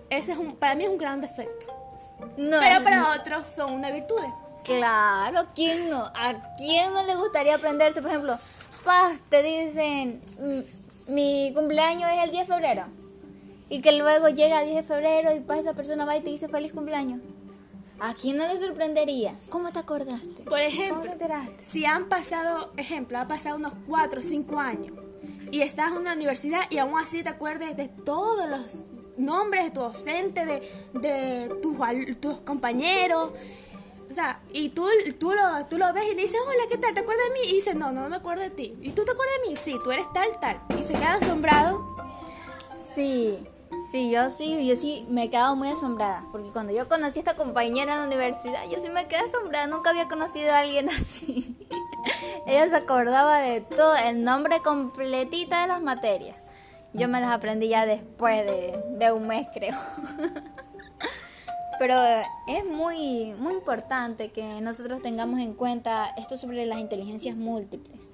Ese 0.10 0.34
es 0.34 0.38
un, 0.38 0.56
para 0.56 0.76
mí 0.76 0.84
es 0.84 0.90
un 0.90 0.98
gran 0.98 1.22
defecto. 1.22 1.68
No, 2.38 2.60
Pero 2.60 2.84
para 2.84 3.14
otros 3.14 3.48
son 3.48 3.74
una 3.74 3.90
virtud. 3.90 4.22
Claro, 4.64 5.48
¿quién 5.56 5.90
no? 5.90 6.04
¿A 6.14 6.56
quién 6.58 6.94
no 6.94 7.04
le 7.04 7.16
gustaría 7.16 7.56
aprenderse? 7.56 8.02
Por 8.02 8.12
ejemplo, 8.12 8.38
paz, 8.84 9.20
te 9.30 9.42
dicen, 9.42 10.22
mm, 10.40 11.14
mi 11.14 11.52
cumpleaños 11.56 12.10
es 12.12 12.24
el 12.26 12.32
10 12.32 12.48
de 12.48 12.54
febrero 12.54 13.01
y 13.72 13.80
que 13.80 13.94
luego 13.94 14.28
llega 14.28 14.62
10 14.64 14.76
de 14.76 14.84
febrero 14.84 15.34
y 15.34 15.40
pues 15.40 15.62
esa 15.62 15.74
persona 15.74 16.04
va 16.04 16.18
y 16.18 16.22
te 16.22 16.30
dice 16.30 16.50
feliz 16.50 16.74
cumpleaños. 16.74 17.22
¿A 18.02 18.14
quién 18.14 18.36
no 18.36 18.46
le 18.46 18.60
sorprendería? 18.60 19.34
¿Cómo 19.50 19.72
te 19.72 19.80
acordaste? 19.80 20.44
Por 20.44 20.60
ejemplo, 20.60 21.10
si 21.62 21.86
han 21.86 22.10
pasado, 22.10 22.74
ejemplo, 22.76 23.18
ha 23.18 23.30
pasado 23.30 23.56
unos 23.56 23.74
4 23.88 24.20
o 24.20 24.24
5 24.24 24.60
años 24.60 24.92
y 25.52 25.62
estás 25.62 25.92
en 25.92 26.00
una 26.00 26.14
universidad 26.14 26.64
y 26.70 26.80
aún 26.80 27.00
así 27.00 27.24
te 27.24 27.30
acuerdes 27.30 27.78
de 27.78 27.88
todos 27.88 28.50
los 28.50 28.84
nombres 29.18 29.64
de 29.64 29.72
tu 29.72 29.80
docente, 29.80 30.46
de, 30.46 31.00
de 31.00 31.56
tus, 31.62 31.78
tus 32.20 32.42
compañeros. 32.42 33.32
O 34.10 34.14
sea, 34.14 34.42
y 34.52 34.70
tú, 34.70 34.86
tú, 35.18 35.32
lo, 35.32 35.66
tú 35.68 35.78
lo 35.78 35.94
ves 35.94 36.12
y 36.12 36.16
le 36.16 36.24
dices, 36.24 36.42
hola, 36.46 36.64
¿qué 36.70 36.78
tal? 36.78 36.94
¿Te 36.94 37.00
acuerdas 37.00 37.24
de 37.30 37.34
mí? 37.36 37.52
Y 37.52 37.56
dice, 37.56 37.74
no, 37.74 37.94
no 37.94 38.10
me 38.10 38.18
acuerdo 38.18 38.44
de 38.44 38.50
ti. 38.50 38.76
¿Y 38.82 38.92
tú 38.92 39.06
te 39.06 39.14
acuerdas 39.14 39.36
de 39.44 39.50
mí? 39.50 39.56
Sí, 39.56 39.78
tú 39.82 39.92
eres 39.92 40.12
tal, 40.12 40.28
tal. 40.42 40.60
Y 40.78 40.84
se 40.84 40.92
queda 40.92 41.14
asombrado. 41.14 41.96
Sí, 42.94 43.48
sí, 43.92 44.10
yo 44.10 44.30
sí, 44.30 44.66
yo 44.66 44.76
sí 44.76 45.06
me 45.10 45.26
he 45.26 45.30
quedado 45.30 45.56
muy 45.56 45.68
asombrada. 45.70 46.26
Porque 46.32 46.50
cuando 46.50 46.74
yo 46.74 46.88
conocí 46.88 47.20
a 47.20 47.22
esta 47.22 47.36
compañera 47.36 47.94
en 47.94 48.00
la 48.00 48.06
universidad, 48.08 48.64
yo 48.70 48.80
sí 48.80 48.90
me 48.90 49.08
quedé 49.08 49.20
asombrada. 49.20 49.68
Nunca 49.68 49.90
había 49.92 50.08
conocido 50.08 50.52
a 50.52 50.60
alguien 50.60 50.90
así. 50.98 51.58
Ella 52.48 52.68
se 52.70 52.76
acordaba 52.76 53.40
de 53.40 53.62
todo, 53.62 53.96
el 53.96 54.24
nombre 54.24 54.62
completita 54.62 55.62
de 55.62 55.68
las 55.68 55.82
materias. 55.82 56.38
Yo 56.94 57.08
me 57.08 57.22
las 57.22 57.32
aprendí 57.32 57.70
ya 57.70 57.86
después 57.86 58.46
de, 58.46 58.78
de 58.98 59.12
un 59.12 59.28
mes, 59.28 59.48
creo. 59.54 59.78
Pero 61.80 61.96
es 62.48 62.66
muy, 62.66 63.34
muy 63.40 63.54
importante 63.54 64.32
que 64.32 64.62
nosotros 64.62 65.02
tengamos 65.02 65.40
en 65.40 65.54
cuenta 65.54 66.14
esto 66.18 66.38
sobre 66.38 66.66
las 66.66 66.80
inteligencias 66.80 67.36
múltiples. 67.36 68.11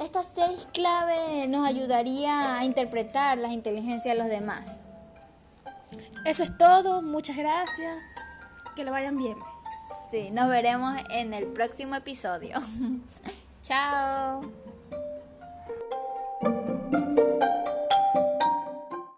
Estas 0.00 0.32
seis 0.34 0.66
claves 0.72 1.46
nos 1.50 1.68
ayudaría 1.68 2.56
a 2.56 2.64
interpretar 2.64 3.36
las 3.36 3.52
inteligencias 3.52 4.16
de 4.16 4.18
los 4.18 4.30
demás. 4.30 4.78
Eso 6.24 6.42
es 6.42 6.56
todo, 6.56 7.02
muchas 7.02 7.36
gracias, 7.36 7.98
que 8.74 8.82
le 8.82 8.90
vayan 8.90 9.18
bien. 9.18 9.36
Sí, 10.10 10.30
nos 10.30 10.48
veremos 10.48 10.96
en 11.10 11.34
el 11.34 11.48
próximo 11.48 11.96
episodio. 11.96 12.60
Chao. 13.62 14.50